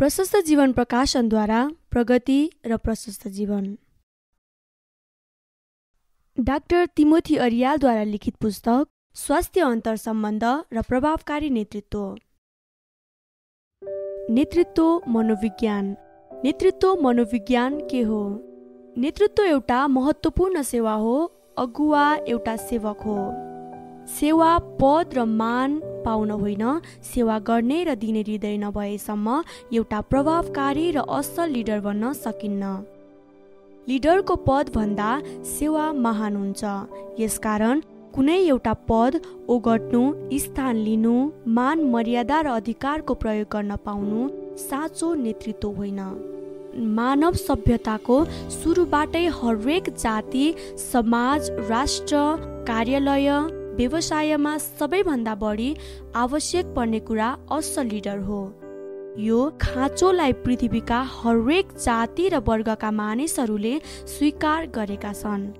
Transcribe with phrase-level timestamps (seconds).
[0.00, 3.78] प्रशस्त जीवन प्रकाशनद्वारा प्रगति र प्रशस्त जीवन।
[6.40, 12.16] डाक्टर तिमोथी अरियालद्वारा लिखित पुस्तक स्वास्थ्य अन्तर सम्बन्ध र प्रभावकारी नेतृत्व।
[14.30, 15.96] नेतृत्व मनोविज्ञान।
[16.44, 18.40] नेतृत्व मनोविज्ञान के हो?
[18.96, 21.24] नेतृत्व एउटा महत्त्वपूर्ण सेवा हो
[21.58, 23.49] अगुवा एउटा सेवक हो।
[24.08, 26.64] सेवा पद र मान पाउन होइन।
[27.04, 32.64] सेवा गर्ने र दिने हृदय नभएसम्म एउटा प्रभावकारी र असल लिडर बन्न सकिन्न।
[33.88, 35.10] लिडरको पदभन्दा
[35.48, 36.62] सेवा महान हुन्छ।
[37.20, 37.80] यसकारण
[38.14, 40.02] कुनै एउटा पद ओगट्नु
[40.38, 41.14] स्थान लिनु
[41.46, 46.00] मान मर्यादा र अधिकारको प्रयोग गर्न पाउनु साँचो नेतृत्व होइन।
[46.96, 48.16] मानव सभ्यताको
[48.50, 50.46] सुरुबाटै हरेक जाति
[50.92, 52.16] समाज राष्ट्र
[52.68, 53.30] कार्यालय
[53.76, 55.70] व्यवसायमा सबैभन्दा बढी
[56.16, 58.40] आवश्यक पर्ने कुरा असल लिडर हो।
[59.18, 63.74] यो खाँचोलाई पृथ्वीका हरेक जाति र वर्गका मानिसहरूले
[64.06, 65.50] स्वीकार गरेका छन्।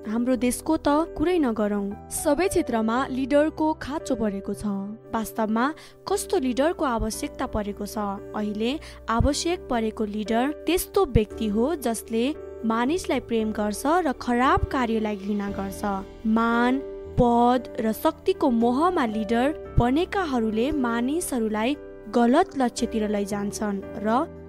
[0.00, 4.64] हाम्रो देशको त कुरै नगरौँ। सबै क्षेत्रमा लिडरको खाँचो परेको छ।
[5.12, 5.64] वास्तवमा
[6.08, 7.96] कस्तो लिडरको आवश्यकता परेको छ?
[8.36, 8.72] अहिले
[9.08, 12.24] आवश्यक परेको लिडर त्यस्तो व्यक्ति हो जसले
[12.64, 15.82] मानिसलाई प्रेम गर्छ र खराब कार्यलाई घृणा गर्छ।
[16.26, 16.72] मान
[17.18, 19.46] पद र शक्तिको मोहमा लिडर
[19.78, 21.76] बनेकाहरूले मानिसहरूलाई
[22.16, 24.08] गलत लक्ष्यतिर लैजान्छन् र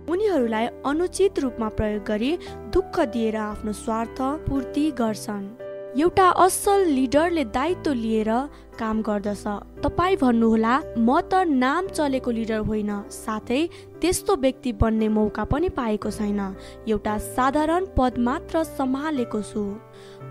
[0.10, 2.32] उनीहरूलाई अनुचित रूपमा प्रयोग गरी
[2.74, 5.46] दुःख दिएर आफ्नो स्वार्थ पूर्ति गर्छन्।
[5.92, 8.32] एउटा असल लिडरले दायित्व लिएर
[8.80, 9.46] काम गर्दछ।
[9.84, 13.62] तपाईँ भन्नुहोला म त नाम चलेको लिडर होइन साथै
[14.02, 16.42] त्यस्तो व्यक्ति बन्ने मौका पनि पाएको छैन।
[16.88, 19.64] एउटा साधारण पद मात्र सम्हालेको छु।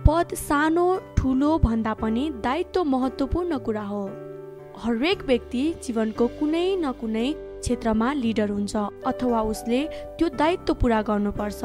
[0.06, 4.04] पद सानो ठुलो भन्दा पनि दायित्व महत्त्वपूर्ण कुरा हो।
[4.78, 7.28] हरेक व्यक्ति जीवनको कुनै न कुनै
[7.60, 9.80] क्षेत्रमा लिडर हुन्छ अथवा उसले
[10.18, 11.60] त्यो दायित्व पुरा गर्नुपर्छ।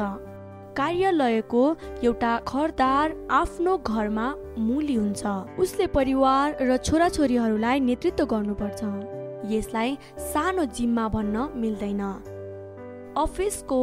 [0.76, 1.64] कार्यालयको
[2.04, 4.26] एउटा खरदार आफ्नो घरमा
[4.58, 5.24] मुली हुन्छ।
[5.58, 8.80] उसले परिवार र छोराछोरीहरूलाई नेतृत्व गर्नुपर्छ।
[9.52, 9.98] यसलाई
[10.28, 12.02] सानो जिम्मा भन्न मिल्दैन।
[13.16, 13.80] अफिसको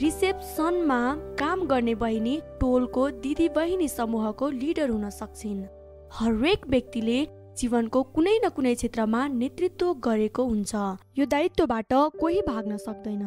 [0.00, 1.00] रिसेप्सनमा
[1.38, 5.64] काम गर्ने बहिनी टोलको दिदी बहिनी समूहको लिडर हुन सक्छिन्।
[6.12, 7.18] हरेक व्यक्तिले
[7.58, 10.74] जीवनको कुनै न कुनै क्षेत्रमा नेतृत्व गरेको हुन्छ।
[11.18, 13.24] यो दायित्वबाट कोही भाग्न सक्दैन।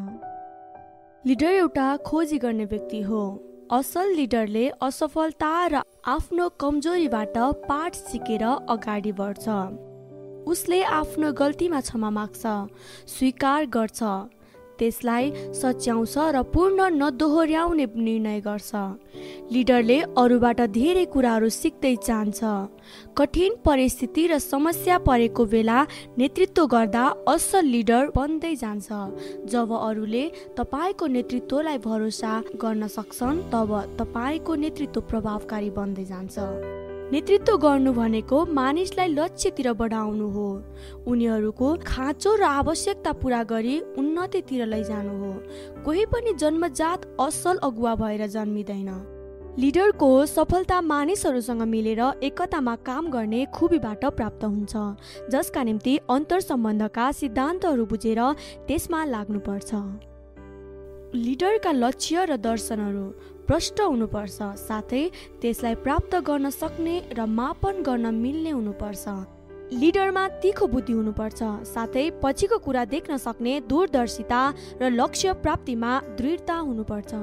[1.23, 3.21] लिडर एउटा खोजी गर्ने व्यक्ति हो।
[3.71, 7.37] असल लिडरले असफलता र आफ्नो कमजोरीबाट
[7.67, 9.45] पाठ सिकेर अगाडि बढ्छ।
[10.47, 12.41] उसले आफ्नो गल्तीमा क्षमा माग्छ
[13.13, 13.99] स्वीकार गर्छ।
[14.79, 18.71] त्यसलाई सच्याउँछ र पूर्ण नदोहोऱ्याउने निर्णय गर्छ।
[19.53, 22.39] लिडरले अरूबाट धेरै कुराहरू सिक्दै जान्छ।
[23.17, 25.79] कठिन परिस्थिति र समस्या परेको बेला
[26.17, 28.87] नेतृत्व गर्दा असल लिडर बन्दै जान्छ।
[29.51, 30.25] जब अरूले
[30.57, 39.07] तपाईँको नेतृत्वलाई भरोसा गर्न सक्छन् तब तपाईँको नेतृत्व प्रभावकारी बन्दै जान्छ। नेतृत्व गर्नु भनेको मानिसलाई
[39.09, 40.49] लक्ष्यतिर बढाउनु हो।
[41.09, 45.31] उनीहरूको खाँचो र आवश्यकता पुरा गरी उन्नतितिर लैजानु हो।
[45.85, 48.89] कोही पनि जन्मजात असल अगुवा भएर जन्मिँदैन।
[49.59, 54.73] लिडरको सफलता मानिसहरूसँग मिलेर एकतामा काम गर्ने खुबीबाट प्राप्त हुन्छ।
[55.33, 58.21] जसका निम्ति अन्तर सम्बन्धका सिद्धान्तहरू बुझेर
[58.67, 59.71] त्यसमा लाग्नुपर्छ।
[61.15, 63.03] लिडरका लक्ष्य र दर्शनहरू
[63.47, 65.01] प्रष्ट हुनुपर्छ साथै
[65.41, 69.07] त्यसलाई प्राप्त गर्न सक्ने र मापन गर्न मिल्ने हुनुपर्छ।
[69.73, 74.41] लिडरमा तिखो बुद्धि हुनुपर्छ साथै पछिको कुरा देख्न सक्ने दूरदर्शिता
[74.81, 77.13] र लक्ष्य प्राप्तिमा दृढता हुनुपर्छ।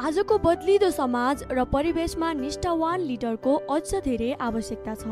[0.00, 5.04] आजको बदलिदो समाज र परिवेशमा निष्ठावान लिडरको अझ धेरै आवश्यकता छ।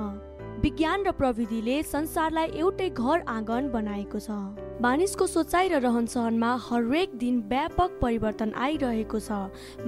[0.65, 7.38] विज्ञान र प्रविधिले संसारलाई एउटै घर आँगन बनाएको छ। मानिसको सोचाइ र रहनसहनमा हरेक दिन
[7.48, 9.32] व्यापक परिवर्तन आइरहेको छ।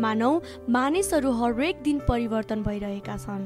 [0.00, 0.31] मानौ
[0.65, 3.44] मानिसहरू हरेक दिन परिवर्तन भइरहेका छन्।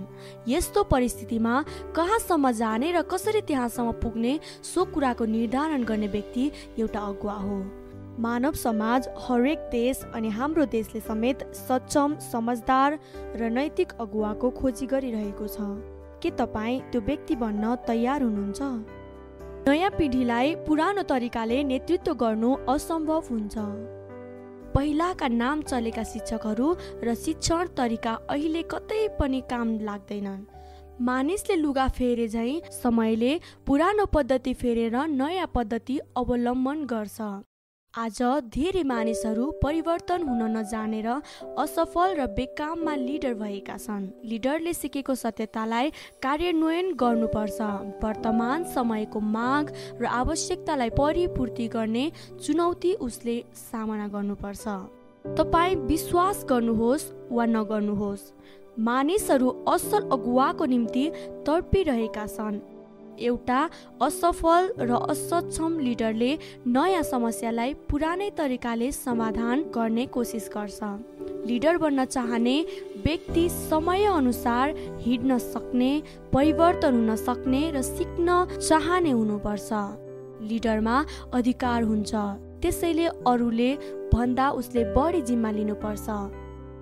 [0.49, 1.55] यस्तो परिस्थितिमा
[1.97, 7.59] कहाँसम्म जाने र कसरी त्यहाँसम्म पुग्ने सो कुराको निर्धारण गर्ने व्यक्ति एउटा अगुवा हो।
[8.23, 12.99] मानव समाज हरेक देश अनि हाम्रो देशले समेत सक्षम समझदार
[13.37, 15.59] र नैतिक अगुवाको खोजी गरिरहेको छ।
[16.23, 19.02] के तपाईँ त्यो व्यक्ति बन्न तयार हुनुहुन्छ?
[19.67, 23.55] नयाँ पिँढीलाई पुरानो तरिकाले नेतृत्व गर्नु असम्भव हुन्छ।
[24.75, 26.69] पहिलाका नाम चलेका शिक्षकहरू
[27.03, 30.43] र शिक्षण तरिका अहिले कतै पनि काम लाग्दैनन्।
[31.01, 32.51] मानिसले लुगा फेरे झै
[32.83, 33.33] समयले
[33.67, 37.21] पुरानो पद्धति फेरेर नयाँ पद्धति अवलम्बन गर्छ।
[37.95, 38.19] आज
[38.49, 41.09] धेरै मानिसहरू परिवर्तन हुन नजानेर
[41.61, 45.91] असफल र बेकाममा लिडर भएका छन्। लिडरले सिकेको सत्यतालाई
[46.25, 47.61] कार्यान्वयन गर्नुपर्छ।
[48.01, 52.05] वर्तमान समयको माग र आवश्यकतालाई परिपूर्ति गर्ने
[52.41, 54.65] चुनौती उसले सामना गर्नुपर्छ।
[55.37, 58.29] तपाईँ विश्वास गर्नुहोस् वा नगर्नुहोस्।
[58.81, 61.05] मानिसहरू असल अगुवाको निम्ति
[61.45, 62.57] तडपिरहेका छन्।
[63.23, 63.61] एउटा
[64.03, 66.33] असफल र असक्षम लिडरले
[66.67, 70.81] नयाँ समस्यालाई पुरानै तरिकाले समाधान गर्ने कोसिस गर्छ।
[71.47, 72.57] लिडर बन्न चाहने
[73.07, 75.93] व्यक्ति समय अनुसार हिँड्न सक्ने
[76.33, 79.73] परिवर्तन हुन सक्ने र सिक्न चाहने हुनुपर्छ।
[80.51, 80.97] लिडरमा
[81.35, 82.13] अधिकार हुन्छ।
[82.63, 83.71] त्यसैले अरूले
[84.13, 86.07] भन्दा उसले बढी जिम्मा लिनुपर्छ।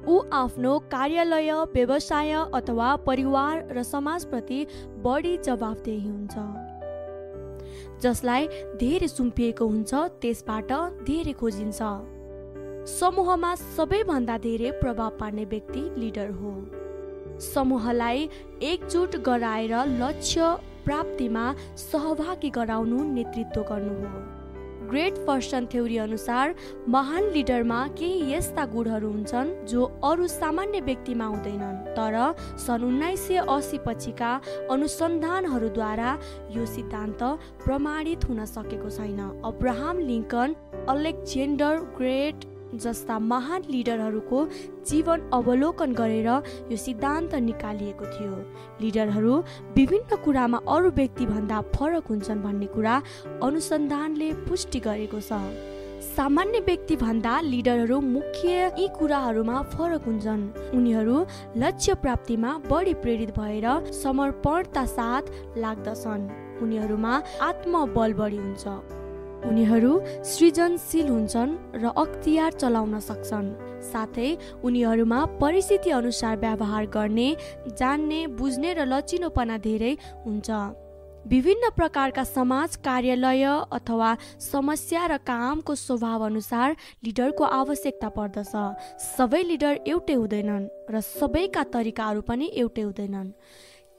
[0.08, 4.66] ऊ आफ्नो कार्यालय व्यवसाय अथवा परिवार र समाजप्रति
[5.04, 6.36] बढी जवाबदेही हुन्छ।
[8.02, 8.46] जसलाई
[8.80, 9.92] धेरै सुम्पिएको हुन्छ
[10.22, 10.72] त्यसबाट
[11.04, 11.80] धेरै खोजिन्छ।
[12.90, 16.52] समूहमा सबैभन्दा धेरै प्रभाव पार्ने व्यक्ति लिडर हो।
[17.40, 18.28] समूहलाई
[18.62, 21.44] एकजुट गराएर लक्ष्य प्राप्तिमा
[21.76, 24.20] सहभागी गराउनु नेतृत्व गर्नु हो।
[24.90, 26.54] ग्रेट पर्सन थ्योरी अनुसार
[26.88, 32.16] महान लिडरमा केही यस्ता गुणहरू हुन्छन् जो अरू सामान्य व्यक्तिमा हुँदैनन्। तर
[32.66, 34.32] सन् उन्नाइस सय असी पछिका
[34.70, 36.10] अनुसन्धानहरूद्वारा
[36.56, 37.22] यो सिद्धान्त
[37.64, 40.54] प्रमाणित हुन सकेको छैन। अब्राहम लिङ्कन
[40.88, 42.44] अलेक्जेन्डर ग्रेट
[42.74, 44.38] जस्ता महान लिडरहरूको
[44.86, 46.28] जीवन अवलोकन गरेर
[46.70, 48.34] यो सिद्धान्त निकालिएको थियो।
[48.80, 49.34] लिडरहरू
[49.76, 53.02] विभिन्न कुरामा अरू व्यक्तिभन्दा फरक हुन्छन् भन्ने कुरा
[53.42, 55.42] अनुसन्धानले पुष्टि गरेको छ।
[56.00, 61.16] सामान्य व्यक्तिभन्दा लिडरहरू मुख्य यी कुराहरूमा फरक हुन्छन्। उनीहरू
[61.56, 66.30] लक्ष्य प्राप्तिमा बढी प्रेरित भएर समर्पणता साथ लाग्दछन्।
[66.62, 68.99] उनीहरूमा आत्मबल बढी हुन्छ।
[69.48, 69.92] उनीहरू
[70.24, 73.48] सृजनशील हुन्छन् र अख्तियार चलाउन सक्छन्।
[73.82, 74.28] साथै
[74.64, 77.28] उनीहरूमा परिस्थिति अनुसार व्यवहार गर्ने
[77.72, 79.92] जान्ने बुझ्ने र लचिलोपना धेरै
[80.26, 80.50] हुन्छ।
[81.26, 84.10] विभिन्न प्रकारका समाज कार्यालय अथवा
[84.40, 88.52] समस्या र कामको स्वभाव अनुसार लिडरको आवश्यकता पर्दछ।
[89.16, 93.28] सबै लिडर एउटै हुँदैनन् र सबैका तरिकाहरू पनि एउटै हुँदैनन्।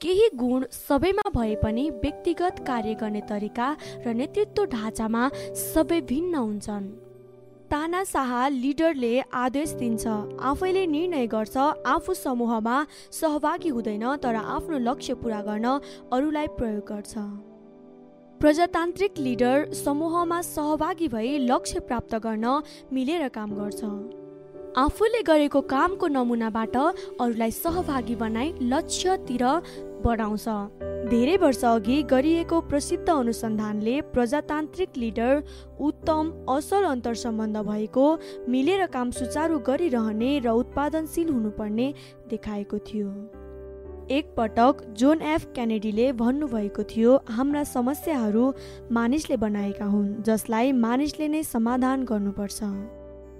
[0.02, 3.66] केही गुण सबैमा भए पनि व्यक्तिगत कार्य गर्ने तरिका
[4.04, 5.22] र नेतृत्व ढाँचामा
[5.54, 6.86] सबै भिन्न हुन्छन्।
[7.70, 10.06] तानाशाह लिडरले आदेश दिन्छ
[10.50, 11.56] आफैले निर्णय गर्छ
[11.86, 12.76] आफू समूहमा
[13.12, 15.66] सहभागी हुँदैन तर आफ्नो लक्ष्य पुरा गर्न
[16.12, 17.14] अरूलाई प्रयोग गर्छ।
[18.40, 22.60] प्रजातान्त्रिक लिडर समूहमा सहभागी भई लक्ष्य प्राप्त गर्न
[22.92, 23.82] मिलेर काम गर्छ।
[24.78, 29.44] आफूले गरेको कामको नमुनाबाट अरूलाई सहभागी बनाई लक्ष्यतिर
[30.04, 30.46] बढाउँछ।
[31.10, 35.42] धेरै वर्ष अघि गरिएको प्रसिद्ध अनुसन्धानले प्रजातान्त्रिक लिडर
[35.80, 38.06] उत्तम असल अन्तर सम्बन्ध भएको
[38.48, 41.92] मिलेर काम सुचारू गरिरहने र उत्पादनशील हुनुपर्ने
[42.30, 43.08] देखाएको थियो।
[44.10, 48.52] एक पटक जोन एफ क्यानेडीले भन्नुभएको थियो हाम्रा समस्याहरू
[48.92, 52.60] मानिसले बनाएका हुन् जसलाई मानिसले नै समाधान गर्नुपर्छ।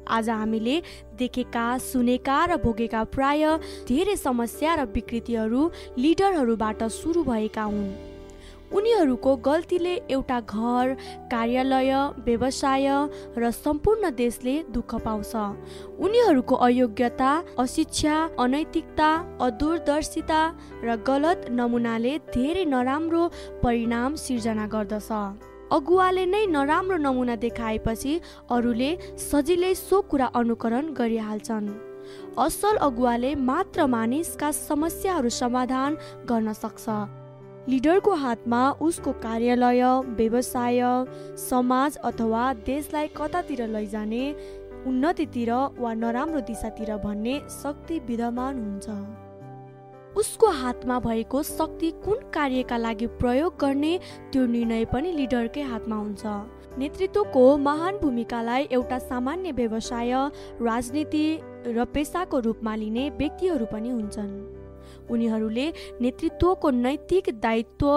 [0.08, 0.82] आज हामीले
[1.18, 3.44] देखेका सुनेका र भोगेका प्राय
[3.88, 7.92] धेरै समस्या र विकृतिहरू लिडरहरूबाट सुरु भएका हुन्।
[8.72, 10.94] उनीहरूको गल्तीले एउटा घर
[11.28, 11.92] कार्यालय
[12.24, 12.88] व्यवसाय
[13.36, 15.32] र सम्पूर्ण देशले दुःख पाउँछ।
[16.00, 19.10] उनीहरूको अयोग्यता अशिक्षा अनैतिकता
[19.40, 20.40] अदूरदर्शिता
[20.84, 23.28] र गलत नमुनाले धेरै नराम्रो
[23.62, 25.10] परिणाम सिर्जना गर्दछ।
[25.72, 28.12] अगुवाले नै नराम्रो नमुना देखाएपछि
[28.50, 31.68] अरूले सजिलै सो कुरा अनुकरण गरिहाल्छन्।
[32.38, 35.96] असल अगुवाले मात्र मानिसका समस्याहरू समाधान
[36.28, 36.84] गर्न सक्छ।
[37.72, 39.82] लिडरको हातमा उसको कार्यालय
[40.20, 40.82] व्यवसाय
[41.40, 44.24] समाज अथवा देशलाई कतातिर लैजाने
[44.86, 49.21] उन्नतितिर वा नराम्रो दिशातिर भन्ने शक्ति विद्यमान हुन्छ।
[50.16, 53.98] उसको हातमा भएको शक्ति कुन कार्यका लागि प्रयोग गर्ने
[54.32, 56.24] त्यो निर्णय पनि लिडरकै हातमा हुन्छ।
[56.78, 60.12] नेतृत्वको महान भूमिकालाई एउटा सामान्य व्यवसाय
[60.62, 61.24] राजनीति
[61.66, 64.32] र पेसाको रूपमा लिने व्यक्तिहरू पनि हुन्छन्।
[65.10, 65.66] उनीहरूले
[66.00, 67.88] नेतृत्वको नैतिक दायित्व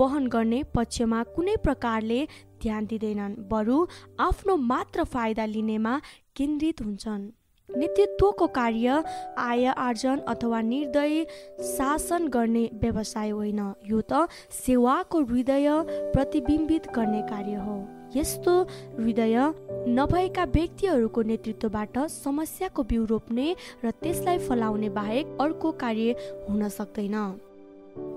[0.00, 2.20] वहन गर्ने पक्षमा कुनै प्रकारले
[2.62, 3.86] ध्यान दिँदैनन् बरु
[4.20, 6.00] आफ्नो मात्र फाइदा लिनेमा
[6.36, 7.37] केन्द्रित हुन्छन्।
[7.68, 9.02] नेतृत्वको कार्य
[9.38, 11.24] आय आर्जन अथवा निर्दय
[11.60, 15.68] शासन गर्ने व्यवसाय होइन। यो त सेवाको हृदय
[16.12, 17.76] प्रतिबिम्बित गर्ने कार्य हो।
[18.16, 18.52] यस्तो
[18.98, 19.36] हृदय
[19.88, 26.16] नभएका व्यक्तिहरूको नेतृत्वबाट समस्याको बिउ रोप्ने र त्यसलाई फलाउने बाहेक अर्को कार्य
[26.48, 27.14] हुन सक्दैन।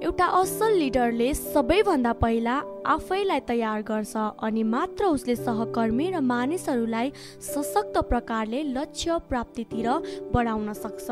[0.03, 2.55] एउटा असल लिडरले सबैभन्दा पहिला
[2.93, 7.11] आफैलाई तयार गर्छ अनि मात्र उसले सहकर्मी र मानिसहरूलाई
[7.41, 9.87] सशक्त प्रकारले लक्ष्य प्राप्तितिर
[10.33, 11.09] बढाउन सक्छ।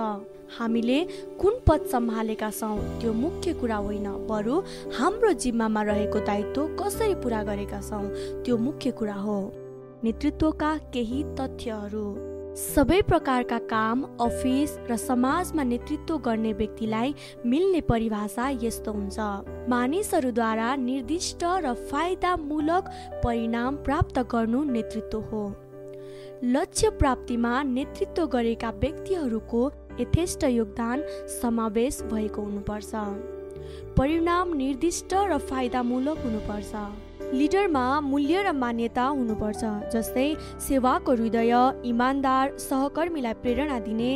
[0.58, 1.00] हामीले
[1.40, 4.56] कुन पद सम्हालेका छौँ त्यो मुख्य कुरा होइन बरु
[4.98, 8.06] हाम्रो जिम्मामा रहेको दायित्व कसरी पुरा गरेका छौँ
[8.44, 9.38] त्यो मुख्य कुरा हो।
[10.04, 12.06] नेतृत्वका केही तथ्यहरू।
[12.56, 17.14] सबै प्रकारका काम अफिस र समाजमा नेतृत्व गर्ने व्यक्तिलाई
[17.46, 19.20] मिल्ने परिभाषा यस्तो हुन्छ।
[19.70, 22.90] मानिसहरूद्वारा निर्दिष्ट र फाइदामूलक
[23.24, 25.44] परिणाम प्राप्त गर्नु नेतृत्व हो।
[26.44, 31.04] लक्ष्य प्राप्तिमा नेतृत्व गरेका व्यक्तिहरूको यथेष्ट योगदान
[31.42, 32.92] समावेश भएको हुनुपर्छ।
[33.98, 36.74] परिणाम निर्दिष्ट र फाइदामूलक हुनुपर्छ।
[37.34, 39.62] लिडरमा मूल्य र मान्यता हुनुपर्छ
[39.94, 40.28] जस्तै
[40.68, 41.54] सेवाको हृदय
[41.86, 44.10] इमान्दार सहकर्मीलाई प्रेरणा दिने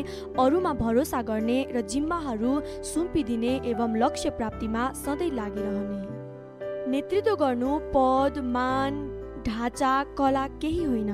[0.43, 2.53] अरूमा भरोसा गर्ने र जिम्माहरू
[2.91, 8.97] सुम्पिदिने एवं लक्ष्य प्राप्तिमा सधैँ लागिरहने। नेतृत्व गर्नु पद मान
[9.45, 11.11] ढाँचा कला केही होइन।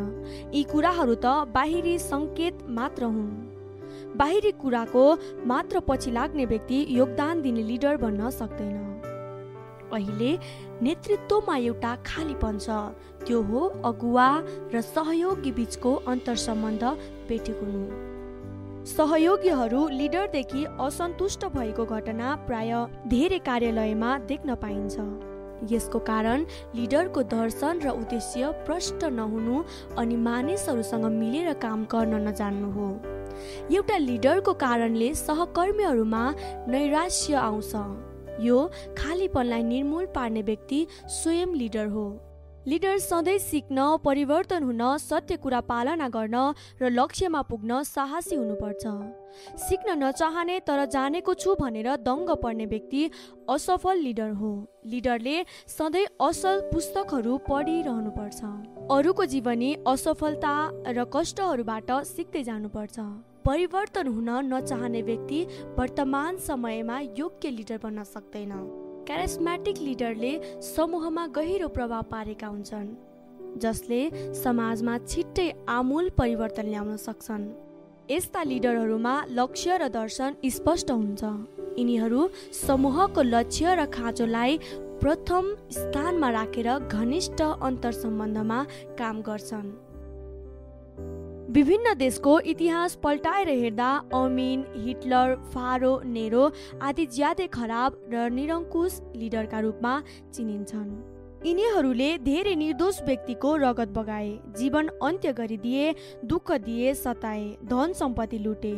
[0.56, 5.06] यी कुराहरू त बाहिरी सङ्केत मात्र हुन्। बाहिरी कुराको
[5.52, 8.78] मात्र पछि लाग्ने व्यक्ति योगदान दिने लिडर बन्न सक्दैन।
[9.94, 10.32] अहिले
[10.82, 12.70] नेतृत्वमा एउटा खालीपन छ
[13.26, 14.30] त्यो हो अगुवा
[14.74, 16.84] र सहयोगी बिचको अन्तर सम्बन्ध
[17.60, 17.84] हुनु।
[18.90, 22.72] सहयोगीहरू लिडरदेखि असन्तुष्ट भएको घटना प्राय
[23.08, 24.96] धेरै कार्यालयमा देख्न पाइन्छ।
[25.72, 29.64] यसको कारण लिडरको दर्शन र उद्देश्य प्रष्ट नहुनु
[30.00, 32.88] अनि मानिसहरूसँग मिलेर काम गर्न नजान्नु हो।
[33.76, 36.24] एउटा लिडरको कारणले सहकर्मीहरूमा
[36.68, 37.74] नैराश्य आउँछ।
[38.40, 38.66] यो
[38.98, 42.08] खालीपनलाई निर्मूल पार्ने व्यक्ति स्वयं लिडर हो।
[42.68, 46.36] लिडर सधैँ सिक्न परिवर्तन हुन सत्य कुरा पालना गर्न
[46.82, 48.84] र लक्ष्यमा पुग्न साहसी हुनुपर्छ।
[49.60, 53.10] सिक्न नचाहने तर जानेको छु भनेर दङ्ग पर्ने व्यक्ति
[53.50, 54.52] असफल लिडर हो।
[54.86, 58.40] लिडरले सधैँ असल पुस्तकहरू पढिरहनुपर्छ।
[58.92, 60.54] अरूको जीवनी असफलता
[60.90, 63.00] र कष्टहरूबाट सिक्दै जानुपर्छ।
[63.50, 65.40] परिवर्तन हुन नचाहने व्यक्ति
[65.78, 68.52] वर्तमान समयमा योग्य लिडर बन्न सक्दैन।
[69.08, 70.34] क्यारिस्मेटिक लिडरले
[70.66, 72.94] समूहमा गहिरो प्रभाव पारेका हुन्छन्
[73.58, 74.02] जसले
[74.36, 77.50] समाजमा छिट्टै आमूल परिवर्तन ल्याउन सक्छन्।
[78.12, 81.24] यस्ता लिडरहरूमा लक्ष्य र दर्शन स्पष्ट हुन्छ।
[81.80, 82.30] यिनीहरू
[82.62, 84.58] समूहको लक्ष्य र खाँचोलाई
[85.02, 88.64] प्रथम स्थानमा राखेर घनिष्ठ अन्तर सम्बन्धमा
[89.00, 89.70] काम गर्छन्।
[91.50, 96.44] विभिन्न देशको इतिहास पल्टाएर हेर्दा अमिन हिटलर फारो नेरो
[96.82, 99.94] आदि ज्यादै खराब र निरङ्कुश लिडरका रूपमा
[100.34, 100.92] चिनिन्छन्।
[101.48, 104.30] यिनीहरूले धेरै निर्दोष व्यक्तिको रगत बगाए
[104.60, 105.94] जीवन अन्त्य गरिदिए
[106.30, 108.76] दुःख दिए सताए धन सम्पत्ति लुटे।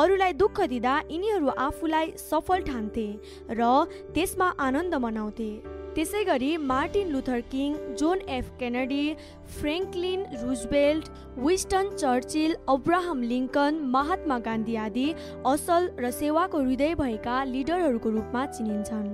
[0.00, 3.08] अरूलाई दुःख दिँदा यिनीहरू आफूलाई सफल ठान्थे
[3.52, 3.72] र
[4.14, 5.50] त्यसमा आनन्द मनाउँथे।
[5.96, 9.04] त्यसै गरी Martin Luther King John F Kennedy
[9.52, 11.06] Franklin Roosevelt
[11.44, 15.04] Winston Churchill Abraham Lincoln Mahatma Gandhi आदि
[15.52, 19.08] असल र सेवाको हृदय भएका लिडरहरूको रूपमा चिनिन्छन्।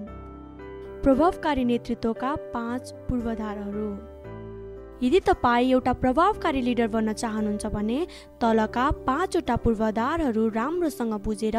[1.04, 3.86] प्रभावकारी नेतृत्वका पाँच पूर्वाधारहरू।
[5.06, 8.00] यदि तपाईँ एउटा प्रभावकारी लिडर बन्न चाहनुहुन्छ भने
[8.42, 11.58] तलका पाँचवटा पूर्वाधारहरू राम्रोसँग बुझेर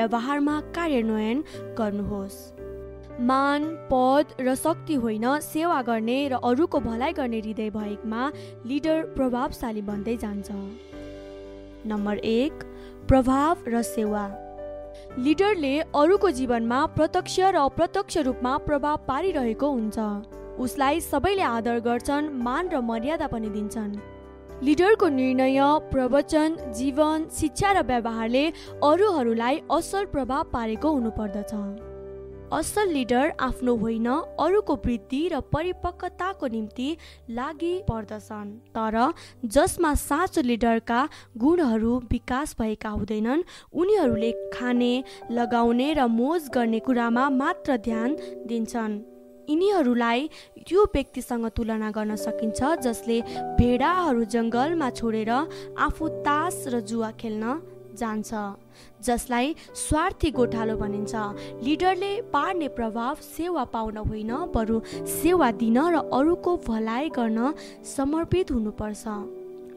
[0.00, 1.44] व्यवहारमा कार्यान्वयन
[1.78, 2.61] गर्नुहोस्।
[3.20, 8.30] मान पद र शक्ति होइन सेवा गर्ने र अरूको भलाइ गर्ने हृदय भएकमा
[8.66, 10.50] लिडर प्रभावशाली बन्दै जान्छ।
[11.86, 12.64] नम्बर एक
[13.08, 14.24] प्रभाव र सेवा।
[15.18, 19.98] लिडरले अरूको जीवनमा प्रत्यक्ष र अप्रत्यक्ष रूपमा प्रभाव पारिरहेको हुन्छ।
[20.58, 23.96] उसलाई सबैले आदर गर्छन् मान र मर्यादा पनि दिन्छन्।
[24.62, 25.60] लिडरको निर्णय
[25.92, 28.44] प्रवचन जीवन शिक्षा र व्यवहारले
[28.82, 31.91] अरूहरूलाई असल प्रभाव पारेको हुनुपर्दछ।
[32.52, 34.08] असल लिडर आफ्नो होइन
[34.44, 36.88] अरूको वृद्धि र परिपक्वताको निम्ति
[37.30, 38.96] लागि पर्दछन्। तर
[39.46, 41.00] जसमा साँचो लिडरका
[41.38, 44.92] गुणहरू विकास भएका हुँदैनन् उनीहरूले खाने
[45.30, 48.16] लगाउने र मोज गर्ने कुरामा मात्र ध्यान
[48.46, 49.00] दिन्छन्।
[49.48, 50.28] यिनीहरूलाई
[50.72, 53.20] यो व्यक्तिसँग तुलना गर्न सकिन्छ जसले
[53.58, 58.32] भेडाहरू जङ्गलमा छोडेर आफू तास र जुवा खेल्न जान्छ।
[59.02, 61.14] जसलाई स्वार्थी गोठालो भनिन्छ।
[61.64, 64.80] लिडरले पार्ने प्रभाव सेवा पाउन होइन बरु
[65.12, 67.52] सेवा दिन र अरूको भलाइ गर्न
[67.96, 69.04] समर्पित हुनुपर्छ।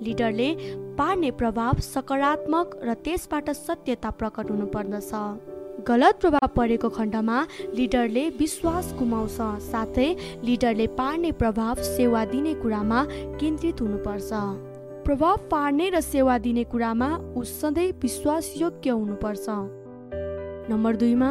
[0.01, 0.49] लिडरले
[0.97, 5.11] पार्ने प्रभाव सकारात्मक र त्यसबाट सत्यता प्रकट हुनुपर्दछ।
[5.87, 7.37] गलत प्रभाव परेको खण्डमा
[7.75, 10.09] लिडरले विश्वास गुमाउँछ। साथै
[10.43, 13.03] लिडरले पार्ने प्रभाव सेवा दिने कुरामा
[13.39, 14.29] केन्द्रित हुनुपर्छ।
[15.05, 17.07] प्रभाव पार्ने र सेवा दिने कुरामा
[17.37, 19.45] ऊ सधैँ विश्वासयोग्य हुनुपर्छ।
[20.69, 21.29] नम्बर दुईमा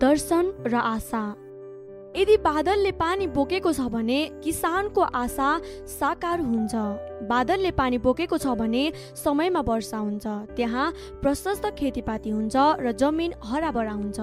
[0.00, 1.22] दर्शन र आशा।
[2.18, 5.50] यदि बादलले पानी बोकेको छ भने किसानको आशा
[5.86, 6.74] साकार हुन्छ।
[7.30, 8.82] बादलले पानी बोकेको छ भने
[9.14, 10.26] समयमा वर्षा हुन्छ।
[10.58, 10.92] त्यहाँ
[11.22, 14.18] प्रशस्त खेतीपाती हुन्छ र जमिन हराभरा हुन्छ।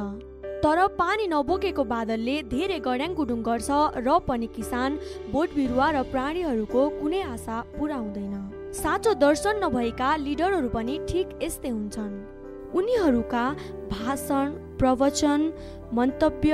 [0.59, 3.69] तर पानी नबोकेको बादलले धेरै गड्याङ गुडुङ गर्छ
[4.03, 4.99] र पनि किसान
[5.31, 8.46] बोट बिरुवा र प्राणीहरूको कुनै आशा पुरा हुँदैन।
[8.77, 12.13] साँचो दर्शन नभएका लिडरहरू पनि ठिक यस्तै हुन्छन्।
[12.77, 13.45] उनीहरूका
[13.91, 15.41] भाषण प्रवचन
[15.97, 16.53] मन्तव्य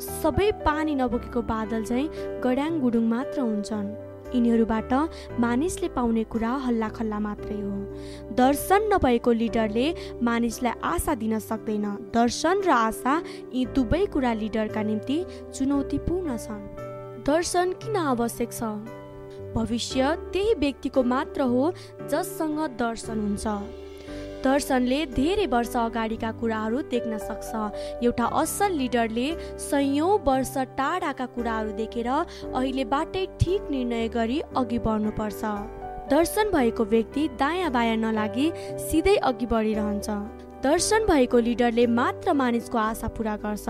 [0.00, 3.88] सबै पानी नबोकेको बादल चाहिँ गड्याङ गुडुङ मात्र हुन्छन्।
[4.34, 4.92] यिनीहरूबाट
[5.40, 7.76] मानिसले पाउने कुरा हल्ला खल्ला मात्रै हो।
[8.36, 9.86] दर्शन नभएको लिडरले
[10.22, 13.14] मानिसलाई आशा दिन सक्दैन। दर्शन र आशा
[13.54, 15.24] यी दुवै कुरा लिडरका निम्ति
[15.54, 16.64] चुनौतीपूर्ण छन्।
[17.24, 19.00] दर्शन किन आवश्यक छ?
[19.54, 21.72] भविष्य त्यही व्यक्तिको मात्र हो
[22.10, 23.46] जससँग दर्शन हुन्छ।
[24.44, 27.50] दर्शनले धेरै वर्ष अगाडिका कुराहरू देख्न सक्छ।
[28.02, 29.28] एउटा असल लिडरले
[29.62, 35.42] सयौँ वर्ष टाढाका कुराहरू देखेर अहिलेबाटै ठिक निर्णय गरी अघि बढ्नुपर्छ।
[36.10, 38.50] दर्शन भएको व्यक्ति दायाँ बायाँ नलागी
[38.90, 40.08] सिधै अघि बढिरहन्छ।
[40.62, 43.66] दर्शन भएको लिडरले मात्र मानिसको आशा पुरा गर्छ।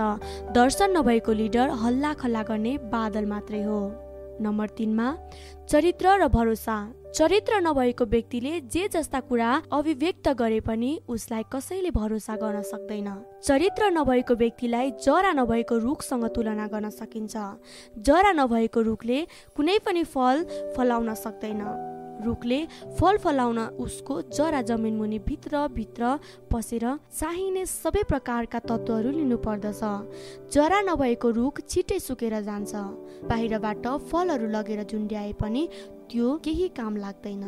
[0.53, 3.79] दर्शन नभएको लिडर हल्ला खल्ला गर्ने बादल मात्रै हो।
[4.41, 5.07] नम्बर तिनमा
[5.69, 6.75] चरित्र र भरोसा।
[7.15, 13.09] चरित्र नभएको व्यक्तिले जे जस्ता कुरा अभिव्यक्त गरे पनि उसलाई कसैले भरोसा गर्न सक्दैन।
[13.45, 17.35] चरित्र नभएको व्यक्तिलाई जरा नभएको रुखसँग तुलना गर्न सकिन्छ।
[17.99, 19.25] जरा नभएको रुखले
[19.55, 20.43] कुनै पनि फल
[20.77, 21.92] फलाउन सक्दैन।
[22.23, 22.59] रुखले
[22.99, 26.17] फल फलाउन उसको जरा जमिन मुनि भित्र भित्र
[26.51, 29.81] पसेर चाहिने सबै प्रकारका तत्त्वहरू लिनु पर्दछ।
[30.53, 32.73] जरा नभएको रुख छिट्टै सुकेर जान्छ।
[33.29, 35.67] बाहिरबाट फलहरू लगेर झुन्ड्याए पनि
[36.11, 37.43] त्यो केही काम लाग्दैन।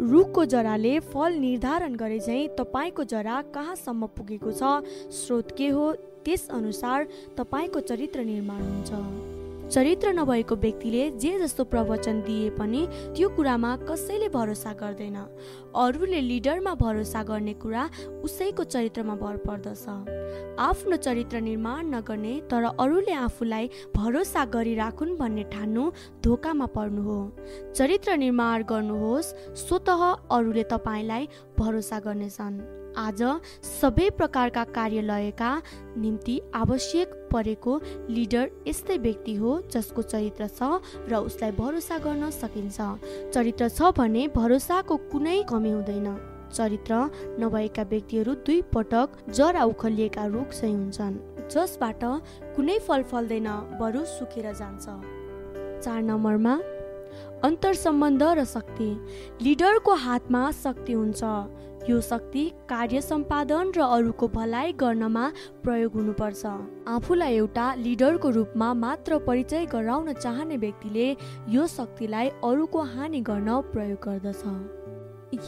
[0.00, 4.82] रुखको जराले फल निर्धारण गरे चाहिँ तपाईँको जरा कहाँसम्म पुगेको छ
[5.14, 5.92] स्रोत के हो
[6.24, 7.06] त्यस अनुसार
[7.38, 14.28] तपाईँको चरित्र निर्माण हुन्छ। चरित्र नभएको व्यक्तिले जे जस्तो प्रवचन दिए पनि त्यो कुरामा कसैले
[14.28, 15.16] भरोसा गर्दैन।
[15.76, 17.88] अरूले लिडरमा भरोसा गर्ने कुरा
[18.24, 19.86] उसैको चरित्रमा भर पर्दछ।
[20.60, 25.90] आफ्नो चरित्र निर्माण नगर्ने तर अरूले आफूलाई भरोसा गरिराखुन् भन्ने ठान्नु
[26.24, 27.18] धोकामा पर्नु हो।
[27.74, 29.88] चरित्र निर्माण गर्नुहोस् स्वत
[30.30, 33.22] अरूले तपाईँलाई भरोसा गर्नेछन्। आज
[33.62, 35.50] सबै प्रकारका कार्यालयका
[35.98, 37.72] निम्ति आवश्यक परेको
[38.08, 40.68] लिडर यस्तै व्यक्ति हो जसको चरित्र छ
[41.10, 42.78] र उसलाई भरोसा गर्न सकिन्छ।
[43.34, 46.06] चरित्र छ भने भरोसाको कुनै कमी हुँदैन।
[46.54, 46.94] चरित्र
[47.40, 51.18] नभएका व्यक्तिहरू दुई पटक जरा उखलिएका रुख चाहिँ हुन्छन्
[51.50, 52.04] जसबाट
[52.54, 53.48] कुनै फल फल्दैन
[53.80, 54.86] बरु सुकेर जान्छ।
[55.82, 56.54] चार नम्बरमा
[57.44, 58.88] अन्तर सम्बन्ध र शक्ति।
[59.42, 61.22] लिडरको हातमा शक्ति हुन्छ।
[61.88, 65.24] यो शक्ति कार्य सम्पादन र अरूको भलाइ गर्नमा
[65.62, 66.44] प्रयोग हुनुपर्छ।
[66.88, 71.10] आफूलाई एउटा लिडरको रूपमा मात्र परिचय गराउन चाहने व्यक्तिले
[71.48, 74.42] यो शक्तिलाई अरूको हानि गर्न प्रयोग गर्दछ।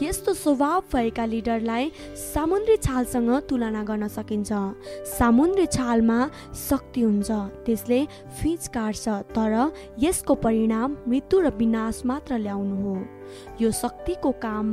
[0.01, 4.51] यस्तो स्वभाव भएका लिडरलाई सामुन्द्री छालसँग तुलना गर्न सकिन्छ।
[5.17, 6.19] सामुन्द्री छालमा
[6.69, 7.31] शक्ति हुन्छ
[7.65, 8.05] त्यसले
[8.39, 9.53] फिच काट्छ तर
[9.99, 12.95] यसको परिणाम मृत्यु र विनाश मात्र ल्याउनु हो।
[13.61, 14.67] यो शक्तिको काम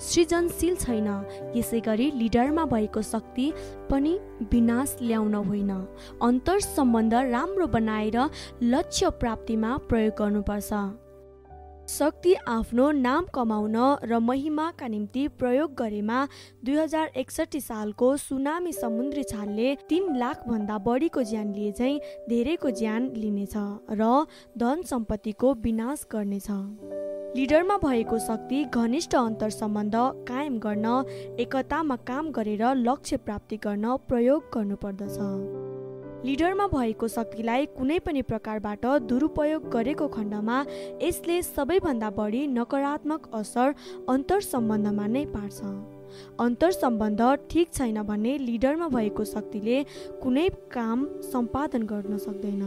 [0.00, 1.08] सृजनशील छैन
[1.56, 3.52] यसै गरी लिडरमा भएको शक्ति
[3.90, 4.18] पनि
[4.52, 5.70] विनाश ल्याउन होइन।
[6.22, 8.18] अन्तर सम्बन्ध राम्रो बनाएर
[8.62, 10.72] लक्ष्य प्राप्तिमा प्रयोग गर्नुपर्छ।
[11.88, 16.26] शक्ति आफ्नो नाम कमाउन र महिमाका निम्ति प्रयोग गरेमा
[16.64, 22.70] दुई हजार एकसठी सालको सुनामी समुद्री छालले तिन लाख भन्दा बढीको ज्यान लिए चाहिँ धेरैको
[22.70, 23.54] ज्यान लिनेछ
[23.90, 24.10] र
[24.58, 26.50] धन सम्पत्तिको विनाश गर्नेछ।
[27.36, 29.94] लिडरमा भएको शक्ति घनिष्ठ अन्तर सम्बन्ध
[30.28, 30.86] कायम गर्न
[31.40, 35.67] एकतामा काम गरेर लक्ष्य प्राप्ति गर्न प्रयोग गर्नुपर्दछ।
[36.24, 40.56] लिडरमा भएको शक्तिलाई कुनै पनि प्रकारबाट दुरुपयोग गरेको खण्डमा
[41.02, 43.74] यसले सबैभन्दा बढी नकारात्मक असर
[44.08, 45.60] अन्तर सम्बन्धमा नै पार्छ।
[46.40, 49.78] अन्तर सम्बन्ध ठिक छैन भने लिडरमा भएको शक्तिले
[50.22, 52.62] कुनै काम सम्पादन गर्न सक्दैन।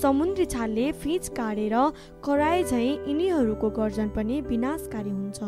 [0.00, 1.76] समुद्री छालले फिच काटेर
[2.24, 5.40] कराए झैँ यिनीहरूको गर्जन पनि विनाशकारी हुन्छ।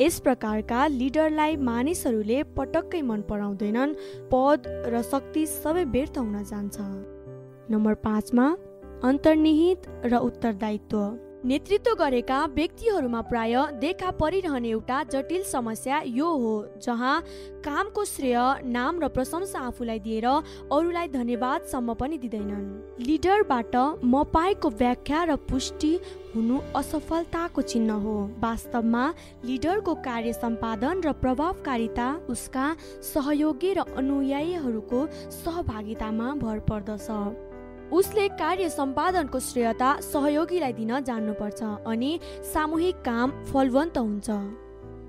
[0.00, 3.94] यस प्रकारका लिडरलाई मानिसहरूले पटक्कै मन पराउँदैनन्
[4.32, 6.76] पद र शक्ति सबै व्यर्थ हुन जान्छ।
[7.70, 8.46] नम्बर पाँचमा
[9.04, 11.00] अन्तर्निहित र उत्तरदायित्व।
[11.44, 17.20] नेतृत्व गरेका व्यक्तिहरूमा प्राय देखा परिरहने एउटा जटिल समस्या यो हो जहाँ
[17.64, 25.22] कामको श्रेय नाम र प्रशंसा आफूलाई दिएर अरूलाई धन्यवादसम्म पनि दिँदैनन्। लिडरबाट म पाएको व्याख्या
[25.24, 25.92] र पुष्टि
[26.34, 29.04] हुनु असफलताको चिन्ह हो। वास्तवमा
[29.44, 32.66] लिडरको कार्य सम्पादन र प्रभावकारिता उसका
[33.14, 37.08] सहयोगी र अनुयायीहरूको सहभागितामा भर पर्दछ।
[37.92, 42.18] उसले कार्य सम्पादनको श्रेयता सहयोगीलाई दिन जान्नुपर्छ अनि
[42.52, 44.28] सामूहिक काम फलवन्त हुन्छ।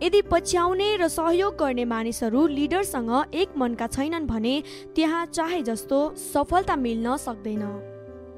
[0.04, 4.56] यदि पछ्याउने र सहयोग गर्ने मानिसहरू लिडरसँग एक मनका छैनन् भने
[4.96, 7.64] त्यहाँ चाहे जस्तो सफलता मिल्न सक्दैन।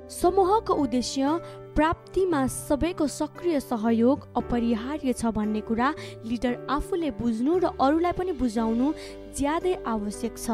[0.10, 1.40] समूहको उद्देश्य
[1.76, 5.94] प्राप्तिमा सबैको सक्रिय सहयोग अपरिहार्य छ भन्ने कुरा
[6.26, 8.94] लिडर आफूले बुझ्नु र अरूलाई पनि बुझाउनु
[9.38, 10.50] ज्यादै आवश्यक छ।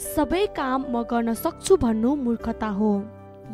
[0.00, 2.92] सबै काम म गर्न सक्छु भन्नु मूर्खता हो।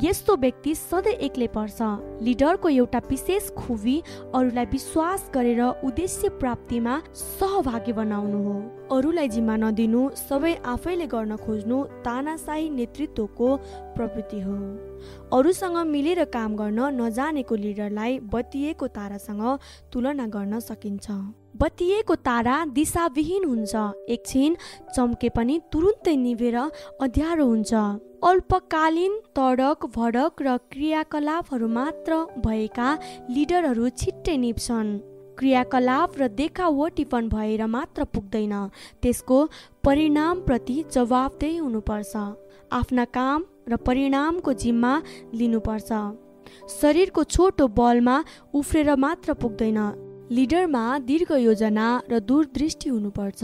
[0.02, 1.78] यस्तो व्यक्ति सधैँ एक्लै पर्छ।
[2.22, 3.94] लिडरको एउटा विशेष खुबी
[4.35, 8.56] अरूलाई विश्वास गरेर उद्देश्य प्राप्तिमा सहभागी बनाउनु हो।
[8.96, 13.48] अरूलाई जिम्मा नदिनु सबै आफैले गर्न खोज्नु तानासाही नेतृत्वको
[13.96, 14.59] प्रवृत्ति हो।
[15.32, 19.42] अरूसँग मिलेर काम गर्न नजानेको लिडरलाई बत्तिएको तारासँग
[19.92, 21.06] तुलना गर्न सकिन्छ।
[21.61, 23.75] बत्तिएको तारा दिशाविहीन हुन्छ।
[24.09, 24.57] एकछिन
[24.95, 27.73] चम्के पनि तुरुन्तै निभेर अध्यारो हुन्छ।
[28.25, 32.12] अल्पकालीन तडक भडक र क्रियाकलापहरू मात्र
[32.47, 32.88] भएका
[33.31, 34.90] लिडरहरू छिट्टै निप्छन्।
[35.38, 38.55] क्रियाकलाप र देखावटीपन भएर मात्र पुग्दैन।
[39.03, 39.38] त्यसको
[39.85, 42.14] परिणामप्रति जवाबदेही हुनुपर्छ।
[42.73, 44.92] आफ्ना काम र परिणामको जिम्मा
[45.35, 45.90] लिनुपर्छ।
[46.71, 48.16] शरीरको छोटो बलमा
[48.55, 53.42] उफ्रेर मात्र पुग्दैन। लिडरमा दीर्घ योजना र दूरदृष्टि हुनुपर्छ।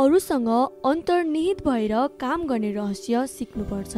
[0.00, 0.48] अरूसँग
[0.84, 3.94] अन्तर्निहित भएर काम गर्ने रहस्य सिक्नुपर्छ।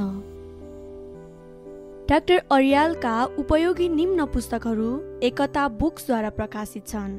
[2.08, 4.88] डाक्टर अरियालका उपयोगी निम्न पुस्तकहरू
[5.22, 7.12] एकता बुक्सद्वारा प्रकाशित छन्।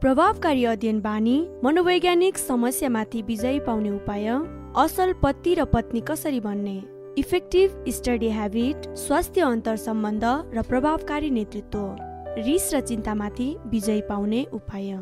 [0.00, 4.28] प्रभावकारी अध्ययन बानी मनोवैज्ञानिक समस्यामाथि विजय पाउने उपाय
[4.76, 6.76] असल पति र पत्नी कसरी बन्ने
[7.18, 14.92] इफेक्टिभ स्टडी हेबिट स्वास्थ्य अन्तर सम्बन्ध र प्रभावकारी नेतृत्व। रिस र चिन्तामाथि विजय पाउने उपाय।